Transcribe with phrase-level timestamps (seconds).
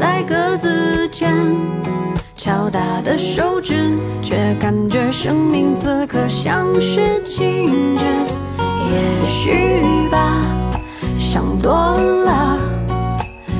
[0.00, 1.30] 在格子间，
[2.34, 8.04] 敲打的手指，却感觉生命此刻像是静止。
[8.88, 10.40] 也许吧，
[11.18, 11.70] 想多
[12.24, 12.58] 了，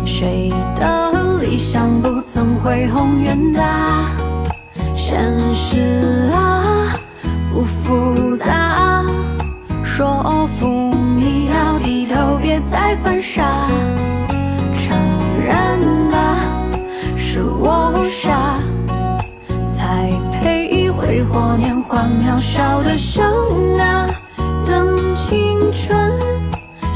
[0.06, 4.06] 谁的理想不曾恢宏远大？
[4.96, 5.22] 现
[5.54, 6.86] 实啊，
[7.52, 9.04] 不复杂，
[9.84, 13.68] 说服你要低头，别再犯傻。
[17.70, 18.58] 落下，
[19.72, 24.08] 才配挥霍年华渺小的生啊。
[24.66, 26.12] 等青春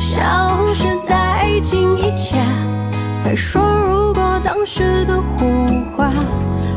[0.00, 2.34] 消失殆尽一切，
[3.22, 5.46] 才说如果当时的胡
[5.96, 6.10] 话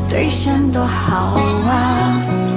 [0.08, 2.47] 兑现多好啊！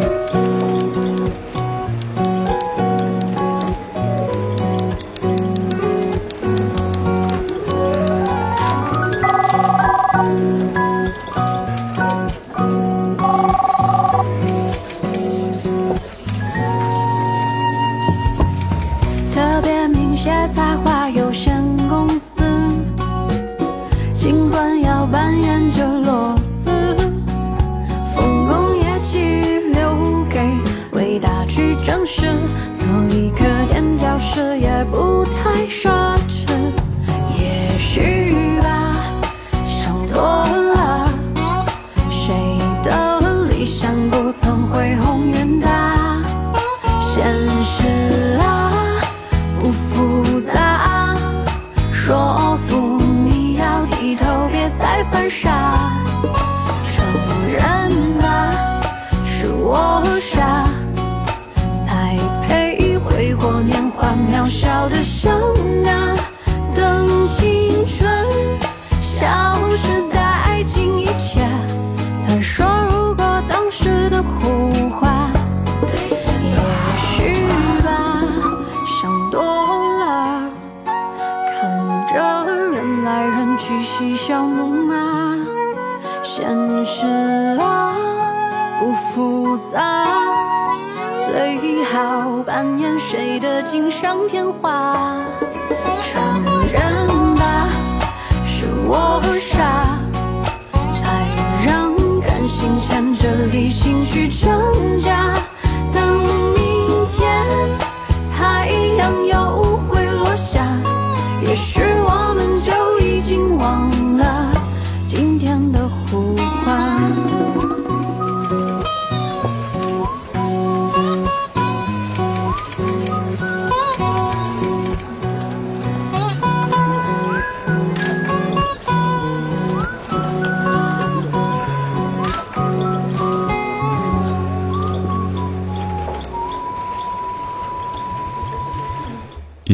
[34.33, 34.70] 这样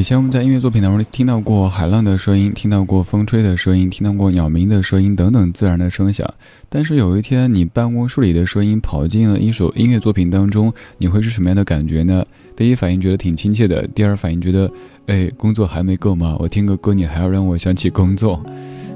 [0.08, 6.26] 前我们在音乐作品当中听到过海浪的声音，听到过风吹的声音，听到过鸟鸣的声音等等自然的声响。
[6.70, 12.24] 但是有一天，你办公室里的声音跑进了一首音乐作品当中，你会是什么样的感觉呢？
[12.56, 14.72] 第一反应觉得挺亲切的，第二反应觉得，
[15.08, 16.38] 哎，工作还没够吗？
[16.40, 18.42] 我听个歌，你还要让我想起工作。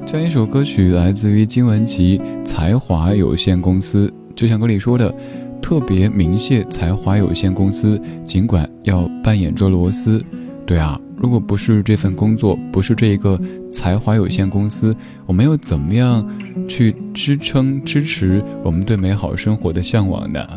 [0.06, 5.14] 这样一首歌曲来自于金玟岐才华有限公司，就像歌里说的，
[5.62, 10.24] 特别鸣谢才华有限公司，尽管要扮演着螺丝。
[10.72, 13.38] 对啊，如果不是这份工作，不是这一个
[13.70, 14.96] 才华有限公司，
[15.26, 16.26] 我们又怎么样
[16.66, 20.48] 去支撑、支持我们对美好生活的向往呢？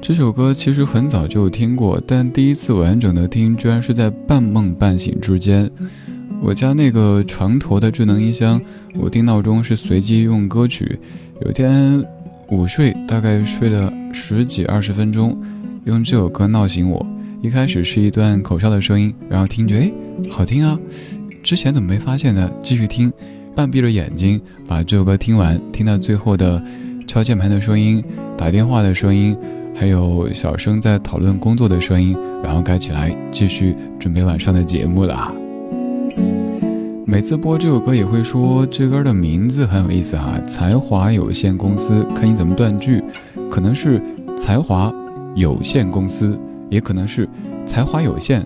[0.00, 5.70] 这首歌其实很早就听过，但第一次完整的听，居然是在半梦半醒之间。
[6.40, 8.58] 我家那个床头的智能音箱，
[8.94, 10.98] 我定闹钟是随机用歌曲。
[11.44, 12.02] 有天
[12.48, 15.38] 午睡，大概睡了十几二十分钟。
[15.88, 17.06] 用这首歌闹醒我，
[17.40, 19.92] 一开始是一段口哨的声音，然后听觉哎，
[20.28, 20.78] 好听啊，
[21.42, 22.50] 之前怎么没发现呢？
[22.62, 23.10] 继续听，
[23.56, 26.62] 半闭着眼睛把这首歌听完，听到最后的
[27.06, 28.04] 敲键盘的声音、
[28.36, 29.34] 打电话的声音，
[29.74, 32.14] 还有小声在讨论工作的声音，
[32.44, 35.32] 然后盖起来继续准备晚上的节目了。
[37.06, 43.02] 每次播这首歌也会说这歌的名字很有意思哈，才华有限公司，看你怎么断句，
[43.50, 44.02] 可能是
[44.36, 44.92] 才华
[45.38, 46.36] 有限公司，
[46.68, 47.28] 也可能是
[47.64, 48.44] 才华有限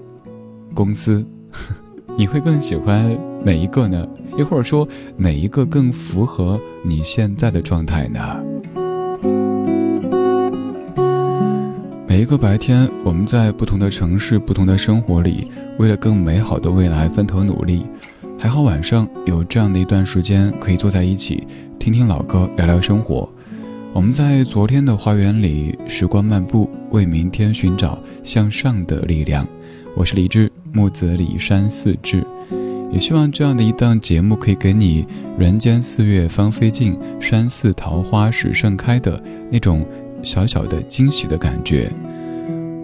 [0.75, 1.25] 公司，
[2.19, 4.07] 你会更喜欢哪一个呢？
[4.37, 4.87] 又或者说
[5.17, 8.21] 哪一个更符合你现在的状态呢？
[12.07, 15.49] 每一个白天，我们在不同的城市、不同的生活里，
[15.79, 17.87] 为了更美好的未来分头努力。
[18.39, 21.47] 还好晚上有这样的一段时间，可以坐在一起，
[21.79, 23.27] 听听老歌，聊聊生活。
[23.95, 29.47] 我们在昨天的花园里，时光漫步，为明天寻找向上的力量。
[29.95, 32.27] 我是李志，木子李山四志。
[32.91, 35.07] 也希望这样的一档节目，可以给你
[35.39, 39.87] “人间四月芳菲尽，山寺桃花始盛开”的那种。
[40.23, 41.91] 小小的惊喜的感觉，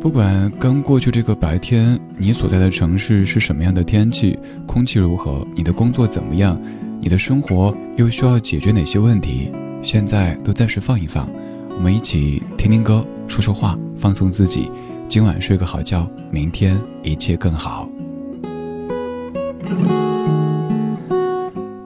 [0.01, 6.61] 不管刚过去这个白天，你所在的城市是什么样的天气，空气如何，你的工作怎么样，
[7.01, 11.29] 你的生活又需要解决哪些问题，现在都暂时放一放，
[11.77, 14.71] 我们一起听听歌，说说话，放松自己，
[15.09, 17.89] 今晚睡个好觉，明天一切更好。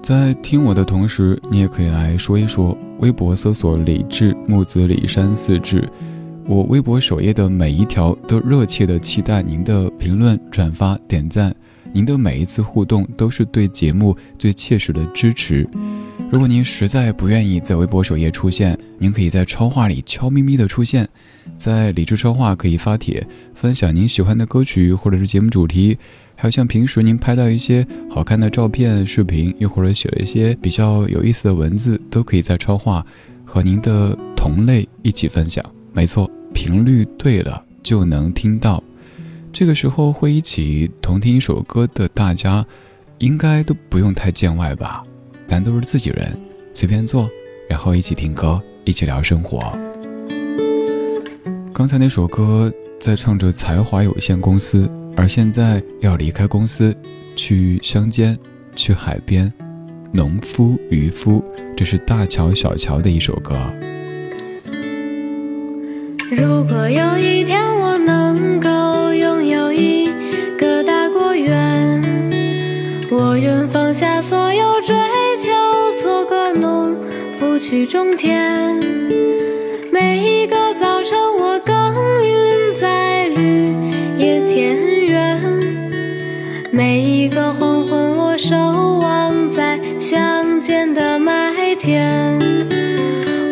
[0.03, 2.77] 在听我的同时，你也可以来说一说。
[2.99, 5.89] 微博搜索“李志木子李山四志”，
[6.47, 11.55] 我微博首页的每一条都热切的期待您的评论、转发、点赞。
[11.93, 15.69] 您的每一次互动都是对节目最切实的支持。
[16.33, 21.07] 如果您实在不愿意在微博首页出现，您可以在超话里悄咪咪的出现。
[21.59, 25.99] 在理智超话可以发帖分享您喜欢的歌曲或者是节目主题，
[26.35, 33.05] 还有像平时您拍到一些好看的照片、视频，又或者写了一些比较有意思的文字，都可以在超话
[33.45, 35.63] 和您的同类一起分享。
[35.93, 38.83] 没错，频率对了就能听到。
[39.53, 42.65] 这个时候会一起同听一首歌的大家，
[43.19, 45.05] 应该都不用太见外吧？
[45.53, 46.35] 咱都是自己人，
[46.73, 47.29] 随便坐，
[47.69, 49.61] 然后一起听歌，一起聊生活。
[51.75, 56.97] 刚才那首歌在唱着才华有限公司，而现在要离开公司，
[57.37, 58.39] 去乡间，
[58.75, 59.53] 去海边，
[60.11, 61.45] 农夫渔夫，
[61.77, 63.55] 这是大乔小乔的一首歌。
[66.31, 67.72] 如果有一天
[77.63, 78.77] 去种田
[79.93, 83.73] 每一个早晨我耕耘在绿
[84.19, 84.77] 野田
[85.07, 85.41] 园
[86.73, 88.57] 每一个黄昏我守
[88.99, 92.37] 望在乡间的麦田。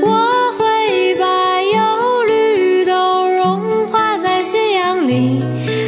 [0.03, 5.45] 我会把忧虑都融化在夕阳里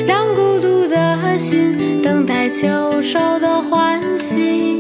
[0.07, 4.72] 让孤独的心等待秋收的欢喜。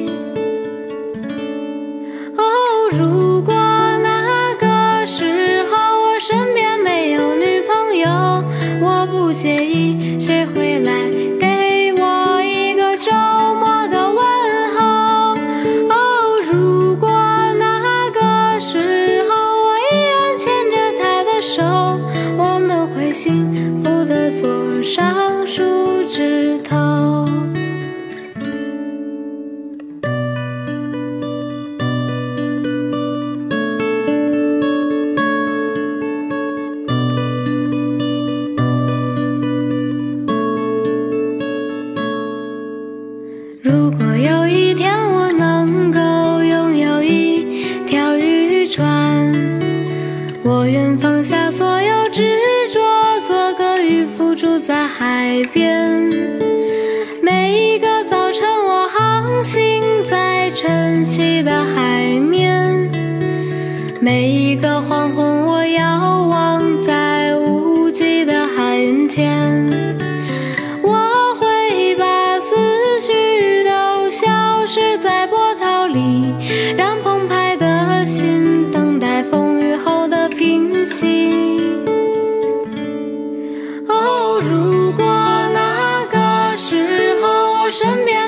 [43.62, 44.61] 如果有一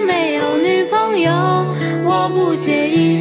[0.07, 1.33] 没有女朋友
[2.05, 3.14] 我不介意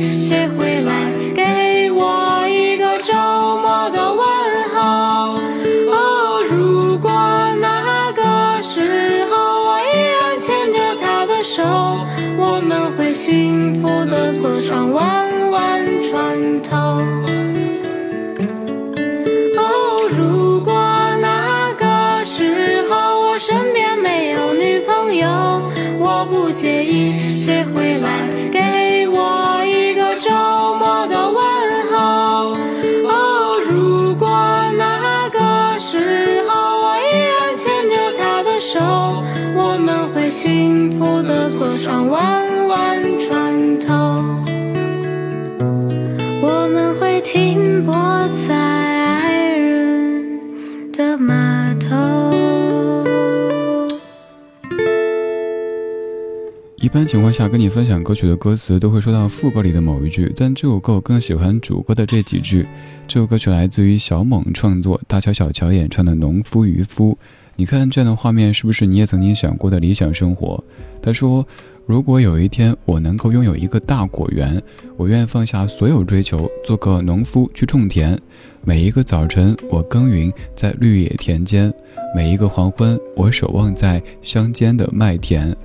[56.93, 62.67] 一般情况下，跟你分享歌曲的歌词都会说到副歌里的某一句，但这首歌我更喜欢主歌的这几句。
[63.07, 67.13] 这首歌曲来自于小猛创作，大乔小乔演唱的《农夫渔夫》。
[67.55, 70.63] 你看这样的画面，是不是你也曾经想过的理想生活？
[71.01, 71.43] 他说
[71.87, 74.61] ：“如果有一天我能够拥有一个大果园，
[74.95, 78.15] 我愿放下所有追求，做个农夫去种田。
[78.63, 81.71] 每一个早晨，我耕耘在绿野田间；
[82.15, 85.57] 每一个黄昏，我守望在乡间的麦田。”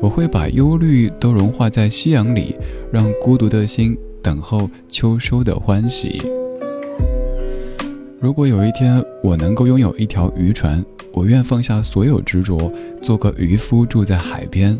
[0.00, 2.54] 我会把忧虑都融化在夕阳里，
[2.92, 6.20] 让孤独的心等候秋收的欢喜。
[8.20, 12.72] 如果有一天我能够拥有一条渔船，我愿放下所有执着，
[13.02, 14.76] 做个渔夫住在海边。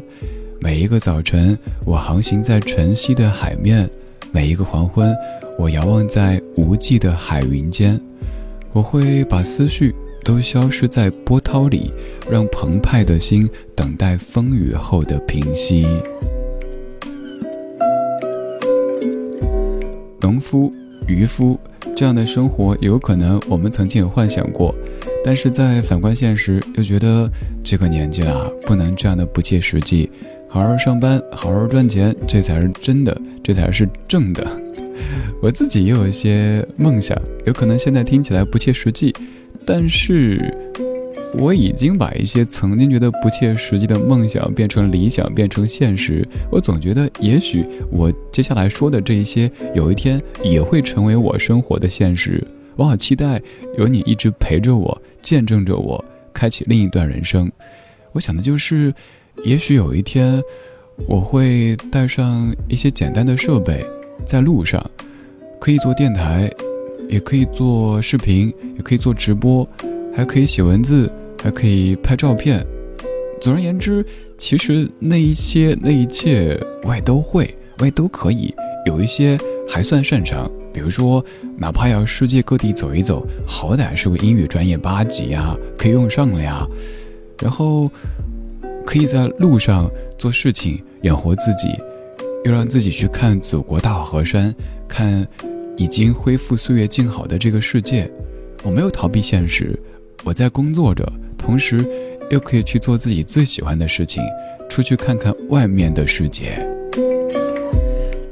[0.60, 3.86] 每一个早晨，我航行在晨曦的海面；
[4.32, 5.14] 每一个黄昏，
[5.58, 8.00] 我遥望在无际的海云间。
[8.72, 9.94] 我会把思绪。
[10.24, 11.92] 都消失在波涛里，
[12.30, 15.86] 让澎湃的心等待风雨后的平息。
[20.20, 20.72] 农夫、
[21.06, 21.60] 渔夫
[21.94, 24.74] 这样的生活，有可能我们曾经有幻想过，
[25.22, 27.30] 但是在反观现实，又觉得
[27.62, 30.10] 这个年纪了，不能这样的不切实际。
[30.48, 34.46] 好好上班，好好赚钱，这才是真的，这才是正的。
[35.42, 39.12] 我自己也有一些梦想，有可能现在听起来不切实际。
[39.66, 40.54] 但是，
[41.32, 46.26] 我已经把一些曾经觉得不切实际的梦想变成理想，变成现实。
[46.50, 52.46] 我总觉得，也许我接下来说的这一些，有一天也会成为我生活的现实。
[52.76, 53.40] 我好期待
[53.78, 57.50] 有你一直陪着我，见证着我，开启另一段人生。
[58.12, 58.92] 我想的就是，
[59.44, 60.42] 也许有一天，
[61.08, 63.84] 我会带上一些简单的设备，
[64.26, 64.84] 在路上
[65.58, 66.50] 可以做电台。
[67.08, 69.68] 也可以做视频，也可以做直播，
[70.14, 71.10] 还可以写文字，
[71.42, 72.64] 还可以拍照片。
[73.40, 74.04] 总而言之，
[74.38, 78.54] 其实那一些那一切我也都会，我也都可以。
[78.86, 79.36] 有一些
[79.68, 81.24] 还算擅长，比如说，
[81.56, 86.66] 哪怕要世界各地走一走，好歹是个英语专业八级呀，可以用上了呀。
[87.42, 87.90] 然后，
[88.86, 91.68] 可以在路上做事情，养活自己，
[92.44, 94.54] 又让自己去看祖国大好河山，
[94.88, 95.26] 看。
[95.76, 98.10] 已经恢复岁月静好的这个世界，
[98.62, 99.78] 我没有逃避现实，
[100.24, 101.04] 我在工作着，
[101.36, 101.84] 同时
[102.30, 104.22] 又可以去做自己最喜欢的事情，
[104.68, 106.66] 出去看看外面的世界。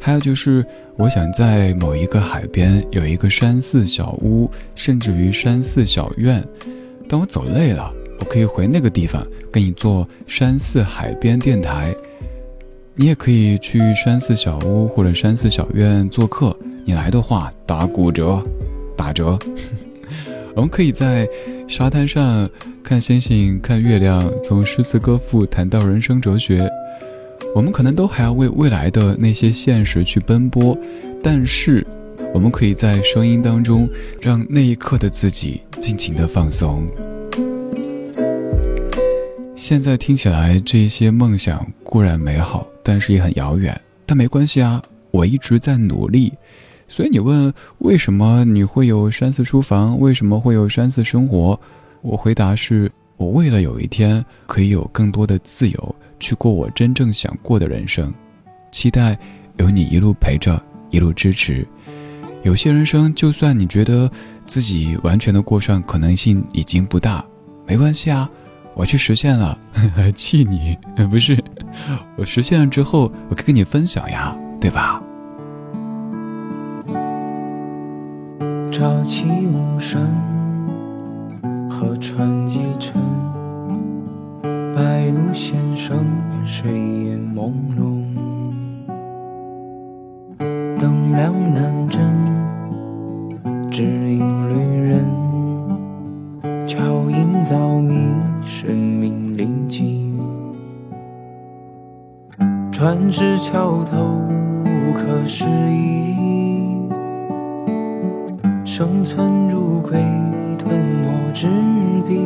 [0.00, 0.64] 还有就是，
[0.96, 6.44] 我想在某一个海边有一个山寺小屋，甚至于山寺小院。
[7.08, 11.94] 当我走累了，我可以回那个地方，跟你做山寺海边电台。
[12.94, 16.54] 你也可以去山寺小屋或者山寺小院做客。
[16.84, 18.42] 你来的话，打骨折，
[18.96, 19.38] 打折。
[20.54, 21.26] 我们可以在
[21.66, 22.48] 沙滩上
[22.82, 26.68] 看星星、看月亮，从诗词歌赋谈到人生哲学。
[27.54, 30.76] 我们可能都还要为未来的那些现实去奔波，
[31.22, 31.86] 但是
[32.34, 33.88] 我们可以在声音当中，
[34.20, 36.86] 让那一刻的自己尽情的放松。
[39.54, 43.78] 现在听起来，这些梦想固然美好，但是也很遥远。
[44.04, 46.32] 但没关系啊，我一直在努力。
[46.88, 51.58] 所以你问为什么你会有山寺书房，为什么会有山寺生活？
[52.02, 58.12] 我回答是：我为了有一天可以有更多的自由，去过我真正想过的人生。
[58.70, 59.18] 期待
[59.56, 61.66] 有你一路陪着，一路支持。
[62.42, 64.10] 有些人生，就算你觉得
[64.44, 67.24] 自己完全的过上，可能性已经不大，
[67.66, 68.28] 没关系啊，
[68.74, 69.56] 我去实现了，
[69.94, 70.76] 还 气你？
[71.10, 71.42] 不是，
[72.16, 75.02] 我实现了之后，我可以跟你分享呀，对吧？
[78.72, 80.00] 朝气无声，
[81.70, 82.94] 河船击沉，
[84.74, 86.04] 白鹭先生，
[86.46, 88.02] 水烟朦胧。
[90.80, 92.00] 灯亮南镇，
[93.70, 94.54] 只引旅
[94.88, 95.04] 人，
[96.74, 97.94] 桥影早迷，
[98.42, 100.18] 生命临近。
[102.72, 103.98] 船至桥头，
[104.64, 106.16] 无可适意。
[108.64, 110.00] 生存如鬼，
[110.58, 111.46] 吞没纸
[112.08, 112.24] 币。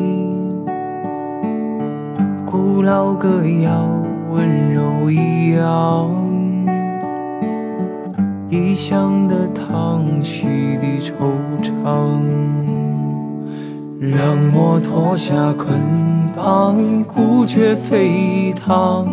[2.47, 3.85] 古老歌谣，
[4.31, 6.09] 温柔一样。
[8.49, 12.66] 异乡的叹息的惆怅。
[13.99, 15.81] 让我脱下捆
[16.37, 19.07] 绑，孤绝飞腾。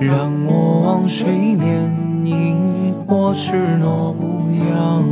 [0.00, 1.92] 让我望水面
[2.24, 5.04] 迎我赤裸模样，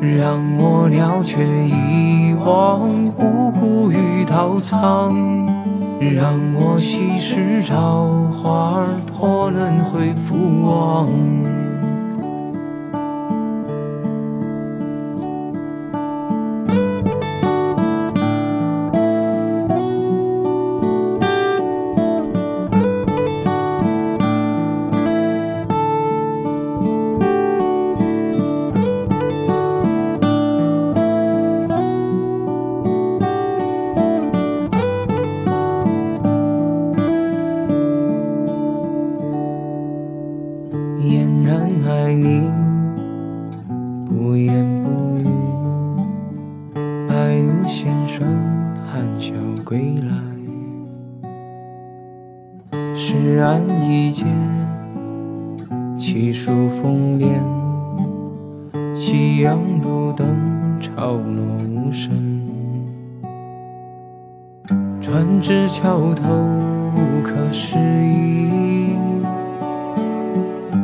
[0.00, 5.14] 让我了却遗忘无辜与刀藏，
[6.00, 10.34] 让我稀释朝花破轮回复
[10.66, 11.08] 往。
[65.68, 66.28] 桥头
[66.94, 68.96] 无可思议，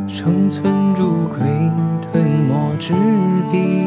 [0.08, 1.38] 生存如龟
[2.02, 2.94] 吞没纸
[3.52, 3.84] 笔，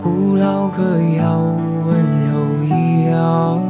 [0.00, 0.82] 古老歌
[1.16, 1.40] 谣
[1.86, 1.96] 温
[2.30, 3.60] 柔一样，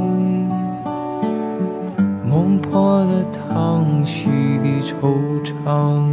[2.28, 4.26] 梦破的糖稀
[4.58, 4.92] 的惆
[5.42, 6.04] 怅，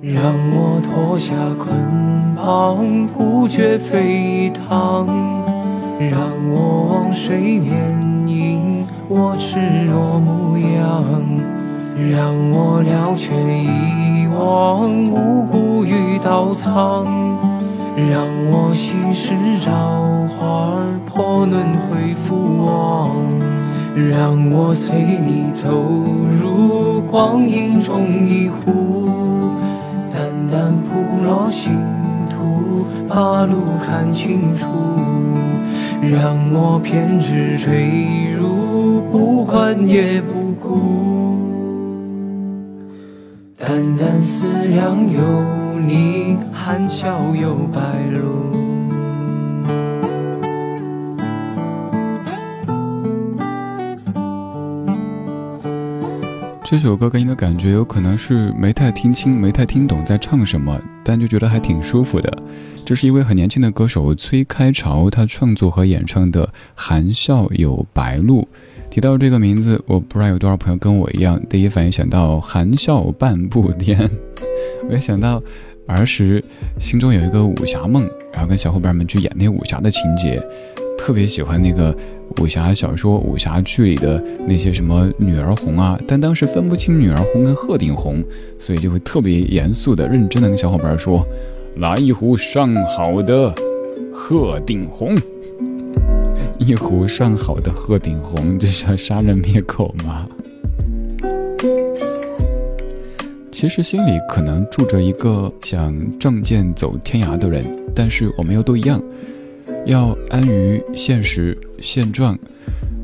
[0.00, 5.45] 让我脱下捆绑，孤绝沸腾。
[5.98, 9.56] 让我望水面迎我赤
[9.86, 11.02] 裸模样，
[12.10, 17.06] 让我了却一忘无辜与刀藏，
[17.96, 19.72] 让我稀释朝
[20.38, 23.16] 花破轮回复往，
[23.94, 25.66] 让我随你走
[26.38, 29.08] 入光阴中一壶，
[30.12, 31.72] 淡淡铺落星
[32.28, 34.66] 途，把路看清楚。
[36.02, 41.36] 让我偏执坠入，不管也不顾。
[43.58, 45.20] 淡淡思量有
[45.80, 47.80] 你，含笑有白
[48.12, 48.65] 露。
[56.68, 62.42] 这首歌给你的感觉有可能是没太听清、没太听懂在唱什么，但就觉得还挺舒服的。
[62.84, 68.42] 这是一位很年轻的歌手崔开潮，他创作和演唱的《含笑有白鹭》。
[68.90, 73.96] 提到这个名字，我不知道有多少朋友跟我一样， 第一反应想到含笑半步癫。
[74.90, 75.40] 我也想到
[75.86, 76.42] 儿时
[76.80, 80.44] 心中有一个武侠梦，然后跟小伙伴们去演那武侠的情节。
[81.06, 81.96] 特别喜欢那个
[82.40, 88.24] 武侠小说、武侠剧里的那些什么女儿红啊，但当时分不清女儿红跟鹤顶红，
[88.58, 91.24] 所以就会特别严肃的、认真的跟小伙伴说
[91.78, 93.54] ：“来一壶上好的
[94.12, 95.14] 鹤顶红，
[96.58, 100.26] 一壶上好的鹤顶红，这是要杀人灭口吗？”
[103.52, 107.64] 其实心里可能住着一个想仗剑走天涯的人，
[107.94, 109.00] 但是我们又都一样。
[109.86, 112.36] 要安于现实现状，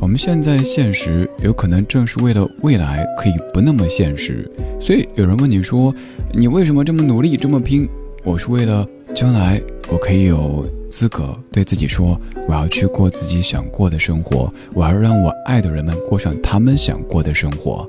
[0.01, 4.51] 我们现在现实有可能正是为了未来可以不那么现实。
[4.81, 5.95] 所以有人问你说
[6.35, 7.89] ：“你为什么这么努力这么拼？”
[8.25, 17.89] 我是为了将来我可以有资格对自己说：“我要去过自己想过的生活，我要让我爱的人们过上他们想过的生活。”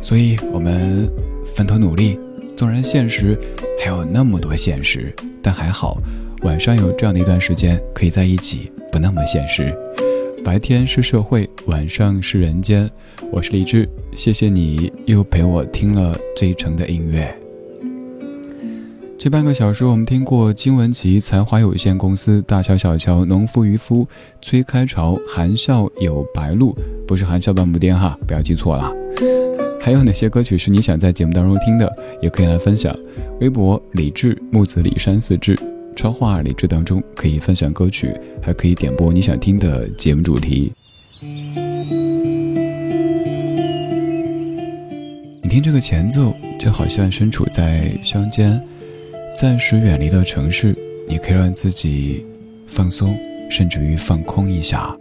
[0.00, 1.10] 所以，我们
[1.54, 2.18] 分头努力，
[2.56, 3.38] 纵然现实
[3.78, 5.98] 还有那么多现实，但还好。
[6.42, 9.76] 晚上有这样的一段时间可以在一起，不那么现实。
[10.44, 12.88] 白天是社会，晚上是人间。
[13.32, 17.36] 我是李志，谢谢你又陪我听了这一程的音乐。
[19.18, 24.06] 这半个小时，我们听过金文岐才华有限公司、大乔小乔、农夫渔夫、
[24.40, 26.72] 崔开潮、含笑有白鹭，
[27.06, 28.92] 不是含笑半步癫哈，不要记错了。
[29.80, 31.92] 还有哪些歌曲是你想在节目当中听的？
[32.22, 32.96] 也可以来分享。
[33.40, 35.58] 微博李志木子李山四志。
[35.98, 40.72] 超话里这当中可以分享歌曲，还可以点播你想听的节目主题。
[45.42, 48.62] 你听这个前奏，就好像身处在乡间，
[49.34, 50.72] 暂时远离了城市，
[51.08, 52.24] 你可以让自己
[52.68, 53.18] 放松，
[53.50, 54.96] 甚至于放空一下。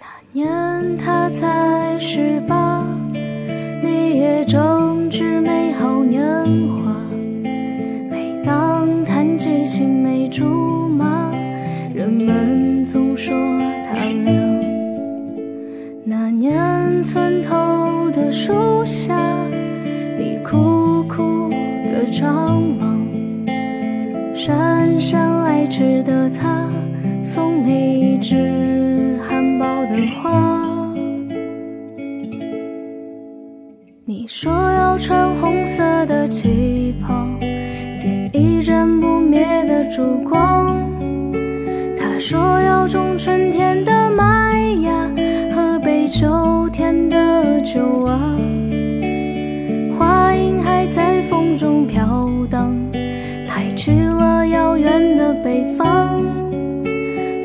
[0.00, 2.84] 那年他才十八，
[3.84, 6.20] 你也正值美好年
[6.66, 6.96] 华。
[8.10, 9.99] 每当谈起青
[10.30, 11.32] 竹马，
[11.92, 13.34] 人们总说
[13.84, 13.92] 他
[14.24, 14.32] 俩。
[16.04, 19.18] 那年村头的树下，
[20.16, 21.50] 你苦苦
[21.88, 23.06] 的张望，
[24.32, 26.64] 姗姗来迟的他，
[27.24, 30.94] 送你一枝含苞的花。
[34.04, 37.29] 你说要穿红色的旗袍。
[39.90, 40.88] 烛光。
[41.98, 45.10] 他说要种春天的麦芽，
[45.52, 48.18] 喝杯秋天的酒啊。
[50.92, 52.74] 在风中飘荡，
[53.46, 56.20] 带去了遥远的北方。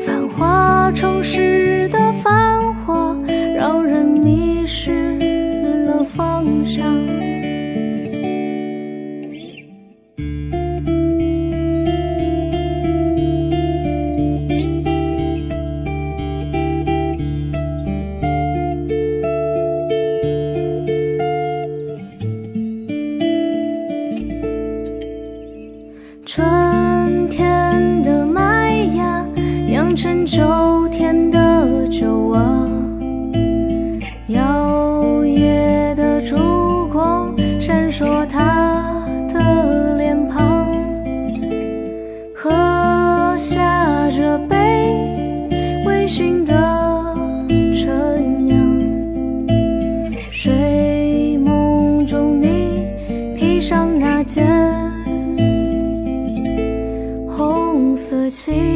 [0.04, 3.16] 繁华城市的繁华，
[3.54, 5.16] 让人迷失
[5.86, 6.84] 了方向。
[58.36, 58.75] 气